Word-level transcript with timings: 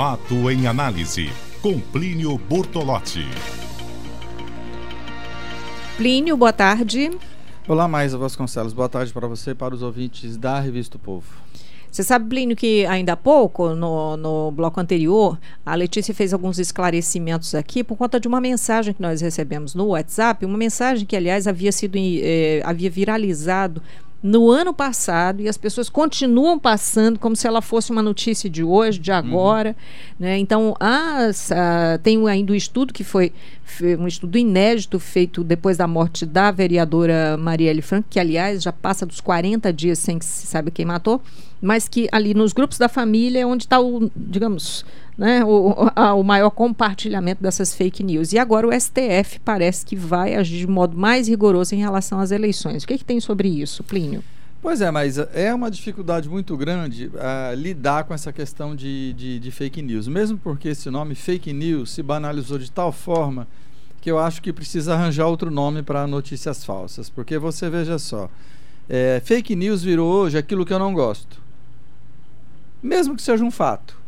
Fato 0.00 0.48
em 0.48 0.68
análise, 0.68 1.28
com 1.60 1.80
Plínio 1.80 2.38
Bortolotti. 2.38 3.26
Plínio, 5.96 6.36
boa 6.36 6.52
tarde. 6.52 7.10
Olá, 7.66 7.88
Maísa 7.88 8.16
Vasconcelos. 8.16 8.72
Boa 8.72 8.88
tarde 8.88 9.12
para 9.12 9.26
você 9.26 9.50
e 9.50 9.54
para 9.56 9.74
os 9.74 9.82
ouvintes 9.82 10.36
da 10.36 10.60
Revista 10.60 10.96
o 10.96 11.00
Povo. 11.00 11.26
Você 11.90 12.04
sabe, 12.04 12.28
Plínio, 12.28 12.54
que 12.54 12.86
ainda 12.86 13.14
há 13.14 13.16
pouco, 13.16 13.70
no, 13.74 14.16
no 14.16 14.52
bloco 14.52 14.78
anterior, 14.78 15.36
a 15.66 15.74
Letícia 15.74 16.14
fez 16.14 16.32
alguns 16.32 16.60
esclarecimentos 16.60 17.52
aqui 17.56 17.82
por 17.82 17.96
conta 17.96 18.20
de 18.20 18.28
uma 18.28 18.40
mensagem 18.40 18.94
que 18.94 19.02
nós 19.02 19.20
recebemos 19.20 19.74
no 19.74 19.86
WhatsApp, 19.86 20.46
uma 20.46 20.56
mensagem 20.56 21.04
que, 21.04 21.16
aliás, 21.16 21.48
havia 21.48 21.72
sido 21.72 21.96
eh, 21.98 22.62
havia 22.64 22.88
viralizado 22.88 23.82
no 24.22 24.50
ano 24.50 24.74
passado 24.74 25.40
e 25.40 25.48
as 25.48 25.56
pessoas 25.56 25.88
continuam 25.88 26.58
passando 26.58 27.18
como 27.18 27.36
se 27.36 27.46
ela 27.46 27.62
fosse 27.62 27.92
uma 27.92 28.02
notícia 28.02 28.50
de 28.50 28.64
hoje, 28.64 28.98
de 28.98 29.12
agora. 29.12 29.70
Uhum. 29.70 30.26
Né? 30.26 30.38
Então, 30.38 30.74
as, 30.80 31.52
a, 31.52 31.98
tem 32.02 32.28
ainda 32.28 32.52
um 32.52 32.56
estudo 32.56 32.92
que 32.92 33.04
foi 33.04 33.32
um 33.98 34.06
estudo 34.06 34.36
inédito 34.38 34.98
feito 34.98 35.44
depois 35.44 35.76
da 35.76 35.86
morte 35.86 36.24
da 36.26 36.50
vereadora 36.50 37.36
Marielle 37.36 37.82
Franco, 37.82 38.08
que, 38.10 38.18
aliás, 38.18 38.62
já 38.62 38.72
passa 38.72 39.06
dos 39.06 39.20
40 39.20 39.72
dias 39.72 39.98
sem 39.98 40.18
que 40.18 40.24
se 40.24 40.46
sabe 40.46 40.70
quem 40.70 40.84
matou, 40.84 41.22
mas 41.60 41.88
que 41.88 42.08
ali 42.12 42.34
nos 42.34 42.52
grupos 42.52 42.78
da 42.78 42.88
família 42.88 43.40
é 43.40 43.46
onde 43.46 43.64
está 43.64 43.80
o, 43.80 44.10
digamos, 44.16 44.84
né, 45.16 45.44
o, 45.44 45.74
a, 45.94 46.14
o 46.14 46.22
maior 46.22 46.50
compartilhamento 46.50 47.42
dessas 47.42 47.74
fake 47.74 48.02
news. 48.02 48.32
E 48.32 48.38
agora 48.38 48.66
o 48.66 48.72
STF 48.72 49.40
parece 49.44 49.84
que 49.84 49.96
vai 49.96 50.34
agir 50.34 50.58
de 50.58 50.66
modo 50.66 50.96
mais 50.96 51.28
rigoroso 51.28 51.74
em 51.74 51.78
relação 51.78 52.20
às 52.20 52.30
eleições. 52.30 52.84
O 52.84 52.86
que, 52.86 52.98
que 52.98 53.04
tem 53.04 53.20
sobre 53.20 53.48
isso, 53.48 53.82
Plínio? 53.82 54.22
Pois 54.60 54.80
é, 54.80 54.90
mas 54.90 55.18
é 55.18 55.54
uma 55.54 55.70
dificuldade 55.70 56.28
muito 56.28 56.56
grande 56.56 57.06
uh, 57.06 57.54
lidar 57.54 58.04
com 58.04 58.12
essa 58.12 58.32
questão 58.32 58.74
de, 58.74 59.12
de, 59.12 59.38
de, 59.38 59.50
fake 59.50 59.80
news. 59.80 60.08
Mesmo 60.08 60.36
porque 60.36 60.68
esse 60.68 60.90
nome 60.90 61.14
fake 61.14 61.52
news 61.52 61.90
se 61.90 62.02
banalizou 62.02 62.58
de 62.58 62.70
tal 62.70 62.90
forma 62.90 63.46
que 64.00 64.10
eu 64.10 64.18
acho 64.18 64.42
que 64.42 64.52
precisa 64.52 64.94
arranjar 64.94 65.26
outro 65.26 65.50
nome 65.50 65.82
para 65.82 66.06
notícias 66.06 66.64
falsas. 66.64 67.08
Porque 67.08 67.38
você 67.38 67.70
veja 67.70 67.98
só, 67.98 68.28
é, 68.88 69.22
fake 69.24 69.54
news 69.54 69.82
virou 69.82 70.12
hoje 70.12 70.36
aquilo 70.36 70.66
que 70.66 70.72
eu 70.72 70.78
não 70.78 70.92
gosto. 70.92 71.40
Mesmo 72.82 73.14
que 73.14 73.22
seja 73.22 73.44
um 73.44 73.50
fato 73.50 73.98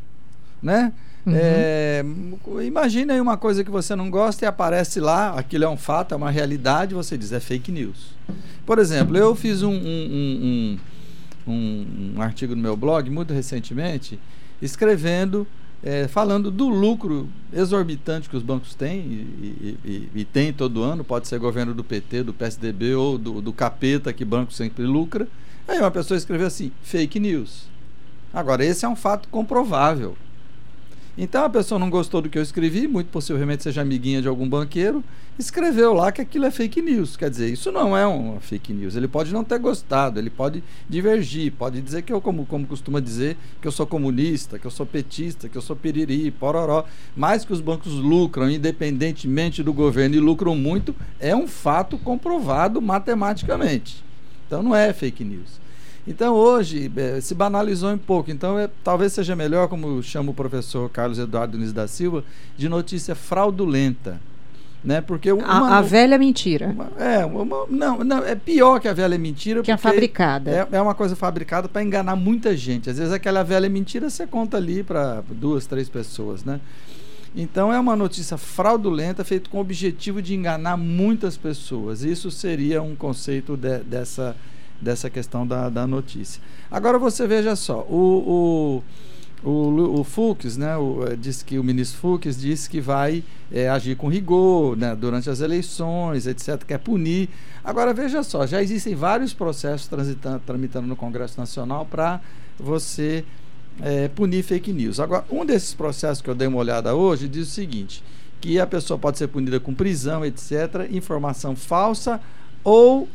né? 0.63 0.93
Uhum. 1.27 1.35
É, 1.37 2.03
imagine 2.65 3.13
aí 3.13 3.21
uma 3.21 3.37
coisa 3.37 3.63
que 3.63 3.71
você 3.71 3.95
não 3.95 4.11
gosta 4.11 4.45
e 4.45 4.49
aparece 4.49 5.01
lá, 5.01 5.39
aquilo 5.39 5.65
é 5.65 5.69
um 5.69 5.77
fato, 5.77 6.15
é 6.15 6.17
uma 6.17 6.31
realidade, 6.31 6.95
você 6.95 7.17
diz, 7.17 7.33
é 7.33 7.41
fake 7.41 7.71
news. 7.71 8.15
Por 8.65 8.79
exemplo, 8.79 9.17
eu 9.17 9.35
fiz 9.35 9.63
um, 9.63 9.73
um, 9.73 9.77
um, 9.77 10.79
um, 11.47 12.15
um 12.17 12.23
artigo 12.23 12.55
no 12.55 12.63
meu 12.63 12.77
blog, 12.77 13.11
muito 13.11 13.35
recentemente, 13.35 14.19
escrevendo, 14.63 15.47
é, 15.83 16.09
falando 16.09 16.51
do 16.51 16.69
lucro 16.69 17.29
exorbitante 17.53 18.29
que 18.29 18.37
os 18.37 18.43
bancos 18.43 18.75
têm, 18.75 19.01
e, 19.01 19.79
e, 19.85 20.09
e, 20.15 20.25
tem 20.25 20.53
todo 20.53 20.83
ano, 20.83 21.05
pode 21.05 21.29
ser 21.29 21.39
governo 21.39 21.75
do 21.75 21.85
PT, 21.85 22.23
do 22.23 22.33
PSDB 22.33 22.95
ou 22.95 23.19
do, 23.19 23.43
do 23.43 23.53
capeta, 23.53 24.13
que 24.13 24.25
banco 24.25 24.53
sempre 24.53 24.85
lucra. 24.85 25.29
Aí 25.69 25.79
uma 25.79 25.91
pessoa 25.91 26.17
escreveu 26.17 26.47
assim, 26.47 26.73
fake 26.83 27.21
news. 27.21 27.69
Agora, 28.33 28.65
esse 28.65 28.85
é 28.85 28.89
um 28.89 28.97
fato 28.97 29.29
comprovável. 29.29 30.17
Então 31.19 31.45
a 31.45 31.51
pessoa 31.51 31.79
não 31.79 31.91
gostou 31.91 32.23
do 32.23 32.29
que 32.29 32.39
eu 32.39 32.43
escrevi, 32.43 32.87
muito 32.87 33.09
possivelmente 33.09 33.63
seja 33.63 33.83
amiguinha 33.83 34.23
de 34.23 34.29
algum 34.29 34.49
banqueiro, 34.49 35.05
escreveu 35.39 35.93
lá 35.93 36.13
que 36.13 36.21
aquilo 36.21 36.47
é 36.47 36.51
fake 36.51 36.81
news. 36.81 37.17
Quer 37.17 37.29
dizer, 37.29 37.53
isso 37.53 37.73
não 37.73 37.97
é 37.97 38.07
uma 38.07 38.41
fake 38.41 38.73
news. 38.73 38.95
Ele 38.95 39.09
pode 39.09 39.33
não 39.33 39.43
ter 39.43 39.59
gostado, 39.59 40.19
ele 40.19 40.31
pode 40.31 40.63
divergir, 40.89 41.53
pode 41.53 41.81
dizer 41.81 42.03
que 42.03 42.13
eu, 42.13 42.21
como, 42.21 42.47
como 42.47 42.67
costuma 42.67 43.01
dizer, 43.01 43.37
que 43.61 43.67
eu 43.67 43.73
sou 43.73 43.87
comunista, 43.87 44.59
que 44.59 44.67
eu 44.67 44.71
sou 44.71 44.87
petista, 44.87 45.49
que 45.49 45.57
eu 45.57 45.63
sou 45.63 45.75
piriri, 45.75 46.31
pororó. 46.31 46.85
Mas 47.17 47.45
que 47.45 47.53
os 47.53 47.61
bancos 47.61 47.93
lucram, 47.93 48.51
independentemente 48.51 49.63
do 49.63 49.73
governo, 49.73 50.15
e 50.15 50.21
lucram 50.21 50.55
muito, 50.55 50.95
é 51.19 51.35
um 51.35 51.49
fato 51.49 51.99
comprovado 51.99 52.81
matematicamente. 52.81 54.05
Então 54.47 54.63
não 54.63 54.75
é 54.75 54.93
fake 54.93 55.25
news. 55.25 55.61
Então 56.07 56.35
hoje 56.35 56.91
é, 56.97 57.21
se 57.21 57.35
banalizou 57.35 57.91
um 57.91 57.99
pouco. 57.99 58.31
Então 58.31 58.59
é, 58.59 58.69
talvez 58.83 59.13
seja 59.13 59.37
melhor, 59.37 59.69
como 59.69 60.03
chama 60.03 60.31
o 60.31 60.35
professor 60.35 60.89
Carlos 60.91 61.19
Eduardo 61.19 61.57
Nunes 61.57 61.73
da 61.73 61.87
Silva, 61.87 62.25
de 62.57 62.69
notícia 62.69 63.15
fraudulenta. 63.15 64.21
Né? 64.83 65.03
Porque 65.03 65.31
uma, 65.31 65.45
a, 65.47 65.79
a 65.79 65.83
velha 65.83 66.17
mentira. 66.17 66.69
Uma, 66.69 66.91
é, 66.99 67.25
uma, 67.25 67.67
não, 67.69 68.03
não, 68.03 68.25
é 68.25 68.35
pior 68.35 68.81
que 68.81 68.89
a 68.89 68.95
velha 68.95 69.19
mentira. 69.19 69.63
Que 69.63 69.71
é 69.71 69.77
fabricada. 69.77 70.51
É, 70.51 70.77
é 70.77 70.81
uma 70.81 70.95
coisa 70.95 71.15
fabricada 71.15 71.69
para 71.69 71.83
enganar 71.83 72.17
muita 72.17 72.57
gente. 72.57 72.89
Às 72.89 72.97
vezes 72.97 73.13
aquela 73.13 73.43
velha 73.43 73.69
mentira 73.69 74.09
você 74.09 74.27
conta 74.27 74.57
ali 74.57 74.83
para 74.83 75.23
duas, 75.29 75.67
três 75.67 75.89
pessoas, 75.89 76.45
né? 76.45 76.61
Então 77.37 77.73
é 77.73 77.79
uma 77.79 77.95
notícia 77.95 78.37
fraudulenta 78.37 79.23
feita 79.23 79.49
com 79.51 79.59
o 79.59 79.61
objetivo 79.61 80.21
de 80.21 80.35
enganar 80.35 80.77
muitas 80.79 81.37
pessoas. 81.37 82.03
Isso 82.03 82.31
seria 82.31 82.83
um 82.83 82.97
conceito 82.97 83.57
de, 83.57 83.81
dessa 83.81 84.35
dessa 84.81 85.11
questão 85.11 85.47
da, 85.47 85.69
da 85.69 85.87
notícia. 85.87 86.41
Agora 86.71 86.99
você 86.99 87.27
veja 87.27 87.55
só, 87.57 87.81
o, 87.89 88.83
o, 89.45 89.49
o, 89.49 90.01
o 90.01 90.05
Fux, 90.05 90.57
né, 90.57 90.77
o, 90.77 91.05
eh, 91.07 91.17
que 91.45 91.59
o 91.59 91.65
ministro 91.65 91.99
Fux 91.99 92.39
disse 92.39 92.69
que 92.69 92.81
vai 92.81 93.23
é, 93.51 93.69
agir 93.69 93.97
com 93.97 94.09
rigor 94.09 94.77
né, 94.77 94.95
durante 94.95 95.29
as 95.29 95.41
eleições, 95.41 96.27
etc., 96.27 96.63
quer 96.65 96.79
punir. 96.79 97.29
Agora 97.65 97.93
veja 97.93 98.23
só, 98.23 98.47
já 98.47 98.63
existem 98.63 98.95
vários 98.95 99.35
processos 99.35 99.89
tramitando 100.47 100.87
no 100.87 100.97
Congresso 100.97 101.39
Nacional 101.39 101.87
para 101.87 102.21
você 102.59 103.25
é, 103.83 104.09
punir 104.09 104.43
fake 104.43 104.73
news. 104.73 105.01
Agora, 105.01 105.25
um 105.31 105.45
desses 105.45 105.75
processos 105.75 106.23
que 106.23 106.29
eu 106.29 106.35
dei 106.35 106.49
uma 106.49 106.59
olhada 106.59 106.95
hoje 106.95 107.29
diz 107.29 107.49
o 107.49 107.51
seguinte: 107.51 108.03
que 108.41 108.59
a 108.59 108.67
pessoa 108.67 108.99
pode 108.99 109.19
ser 109.19 109.29
punida 109.29 109.61
com 109.61 109.75
prisão, 109.75 110.25
etc., 110.25 110.89
informação 110.91 111.55
falsa 111.55 112.21
ou 112.65 113.09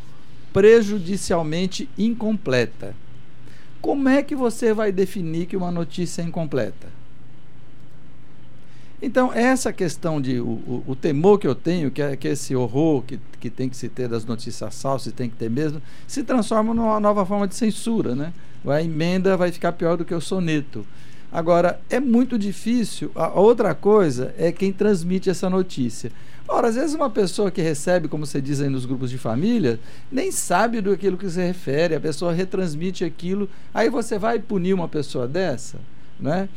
prejudicialmente 0.55 1.89
incompleta. 1.97 2.95
Como 3.81 4.07
é 4.07 4.23
que 4.23 4.33
você 4.33 4.73
vai 4.73 4.89
definir 4.89 5.47
que 5.47 5.57
uma 5.57 5.69
notícia 5.69 6.21
é 6.21 6.25
incompleta? 6.25 6.87
Então, 9.01 9.33
essa 9.33 9.73
questão 9.73 10.21
de 10.21 10.39
o, 10.39 10.45
o, 10.45 10.83
o, 10.87 10.95
temor 10.95 11.39
que 11.39 11.45
eu 11.45 11.53
tenho, 11.53 11.91
que 11.91 12.01
é 12.01 12.15
que 12.15 12.29
esse 12.29 12.55
horror 12.55 13.01
que, 13.01 13.19
que 13.37 13.49
tem 13.49 13.67
que 13.67 13.75
se 13.75 13.89
ter 13.89 14.07
das 14.07 14.23
notícias 14.23 14.81
falsas, 14.81 15.11
tem 15.11 15.29
que 15.29 15.35
ter 15.35 15.49
mesmo, 15.49 15.81
se 16.07 16.23
transforma 16.23 16.73
numa 16.73 17.01
nova 17.01 17.25
forma 17.25 17.49
de 17.49 17.55
censura, 17.55 18.15
né? 18.15 18.31
A 18.65 18.81
emenda 18.81 19.35
vai 19.35 19.51
ficar 19.51 19.73
pior 19.73 19.97
do 19.97 20.05
que 20.05 20.15
o 20.15 20.21
soneto. 20.21 20.87
Agora, 21.31 21.79
é 21.89 21.99
muito 21.99 22.37
difícil. 22.37 23.11
A 23.15 23.39
outra 23.39 23.75
coisa 23.75 24.33
é 24.37 24.51
quem 24.51 24.71
transmite 24.71 25.29
essa 25.29 25.49
notícia. 25.49 26.11
Ora, 26.47 26.67
às 26.67 26.75
vezes 26.75 26.93
uma 26.93 27.09
pessoa 27.09 27.49
que 27.49 27.61
recebe, 27.61 28.07
como 28.07 28.25
você 28.25 28.39
diz 28.39 28.61
aí 28.61 28.69
nos 28.69 28.85
grupos 28.85 29.09
de 29.09 29.17
família, 29.17 29.79
nem 30.11 30.31
sabe 30.31 30.79
do 30.79 30.91
aquilo 30.91 31.17
que 31.17 31.29
se 31.29 31.41
refere, 31.41 31.95
a 31.95 31.99
pessoa 31.99 32.31
retransmite 32.31 33.03
aquilo, 33.03 33.49
aí 33.73 33.89
você 33.89 34.19
vai 34.19 34.37
punir 34.37 34.73
uma 34.73 34.87
pessoa 34.87 35.27
dessa, 35.27 35.79
né? 36.19 36.47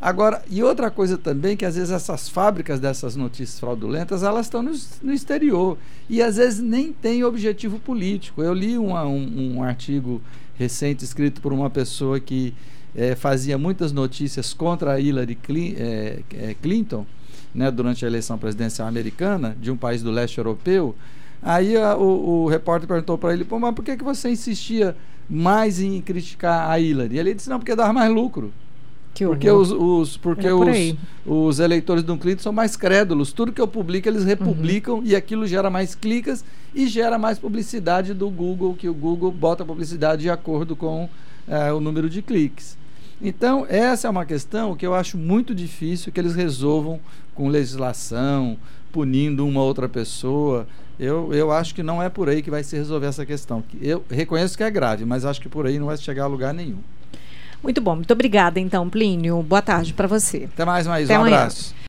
Agora, 0.00 0.42
e 0.50 0.62
outra 0.62 0.90
coisa 0.90 1.18
também, 1.18 1.56
que 1.56 1.64
às 1.64 1.76
vezes 1.76 1.90
essas 1.90 2.26
fábricas 2.26 2.80
dessas 2.80 3.16
notícias 3.16 3.60
fraudulentas, 3.60 4.22
elas 4.22 4.46
estão 4.46 4.62
no, 4.62 4.72
no 5.02 5.12
exterior. 5.12 5.76
E 6.08 6.22
às 6.22 6.36
vezes 6.36 6.58
nem 6.58 6.90
tem 6.90 7.22
objetivo 7.22 7.78
político. 7.78 8.42
Eu 8.42 8.54
li 8.54 8.78
uma, 8.78 9.04
um, 9.04 9.56
um 9.56 9.62
artigo 9.62 10.22
recente 10.56 11.04
escrito 11.04 11.42
por 11.42 11.52
uma 11.52 11.68
pessoa 11.68 12.18
que 12.18 12.54
é, 12.94 13.14
fazia 13.14 13.58
muitas 13.58 13.92
notícias 13.92 14.54
contra 14.54 14.92
a 14.92 15.00
Hillary 15.00 15.38
é, 15.76 16.20
é, 16.32 16.54
Clinton, 16.60 17.04
né, 17.54 17.70
durante 17.70 18.02
a 18.04 18.08
eleição 18.08 18.38
presidencial 18.38 18.88
americana, 18.88 19.54
de 19.60 19.70
um 19.70 19.76
país 19.76 20.02
do 20.02 20.10
leste 20.10 20.38
europeu. 20.38 20.94
Aí 21.42 21.76
a, 21.76 21.94
o, 21.96 22.44
o, 22.44 22.48
repórter 22.48 22.88
perguntou 22.88 23.18
para 23.18 23.34
ele: 23.34 23.44
Pô, 23.44 23.58
mas 23.58 23.74
por 23.74 23.84
que, 23.84 23.96
que 23.96 24.04
você 24.04 24.30
insistia 24.30 24.96
mais 25.28 25.78
em 25.80 26.00
criticar 26.00 26.70
a 26.70 26.80
Hillary? 26.80 27.16
E 27.16 27.18
ele 27.18 27.34
disse: 27.34 27.50
Não, 27.50 27.58
porque 27.58 27.74
dava 27.76 27.92
mais 27.92 28.10
lucro. 28.12 28.52
Que 29.12 29.26
porque 29.26 29.50
os, 29.50 29.70
os, 29.72 30.16
porque 30.16 30.46
é 30.46 30.54
os, 30.54 30.96
os 31.26 31.58
eleitores 31.58 32.02
do 32.02 32.16
Clinton 32.16 32.42
são 32.42 32.52
mais 32.52 32.76
crédulos. 32.76 33.32
Tudo 33.32 33.52
que 33.52 33.60
eu 33.60 33.66
publico, 33.68 34.08
eles 34.08 34.24
republicam 34.24 34.96
uhum. 34.96 35.02
e 35.04 35.16
aquilo 35.16 35.46
gera 35.46 35.68
mais 35.68 35.94
clicas 35.94 36.44
e 36.74 36.86
gera 36.86 37.18
mais 37.18 37.38
publicidade 37.38 38.14
do 38.14 38.30
Google, 38.30 38.74
que 38.74 38.88
o 38.88 38.94
Google 38.94 39.32
bota 39.32 39.64
publicidade 39.64 40.22
de 40.22 40.30
acordo 40.30 40.76
com 40.76 41.08
é, 41.48 41.72
o 41.72 41.80
número 41.80 42.08
de 42.08 42.22
cliques. 42.22 42.78
Então, 43.20 43.66
essa 43.68 44.08
é 44.08 44.10
uma 44.10 44.24
questão 44.24 44.74
que 44.74 44.86
eu 44.86 44.94
acho 44.94 45.18
muito 45.18 45.54
difícil 45.54 46.10
que 46.10 46.18
eles 46.18 46.34
resolvam 46.34 46.98
com 47.34 47.48
legislação, 47.48 48.56
punindo 48.90 49.46
uma 49.46 49.62
outra 49.62 49.88
pessoa. 49.88 50.66
Eu, 50.98 51.32
eu 51.34 51.52
acho 51.52 51.74
que 51.74 51.82
não 51.82 52.02
é 52.02 52.08
por 52.08 52.28
aí 52.28 52.40
que 52.40 52.50
vai 52.50 52.62
se 52.62 52.76
resolver 52.76 53.06
essa 53.06 53.26
questão. 53.26 53.62
Eu 53.80 54.02
reconheço 54.08 54.56
que 54.56 54.62
é 54.62 54.70
grave, 54.70 55.04
mas 55.04 55.24
acho 55.24 55.40
que 55.40 55.48
por 55.48 55.66
aí 55.66 55.78
não 55.78 55.86
vai 55.86 55.98
chegar 55.98 56.24
a 56.24 56.28
lugar 56.28 56.54
nenhum. 56.54 56.78
Muito 57.62 57.80
bom, 57.80 57.96
muito 57.96 58.12
obrigada 58.12 58.58
então, 58.58 58.88
Plínio. 58.88 59.42
Boa 59.42 59.62
tarde 59.62 59.92
para 59.92 60.06
você. 60.06 60.48
Até 60.52 60.64
mais, 60.64 60.86
mais. 60.86 61.10
Um 61.10 61.14
amanhã. 61.14 61.36
abraço. 61.36 61.74